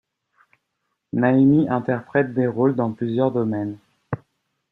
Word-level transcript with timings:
Naïmi 1.13 1.69
interprète 1.69 2.33
des 2.33 2.47
rôles 2.47 2.73
dans 2.75 2.91
plusieurs 2.91 3.31
domaines. 3.31 3.77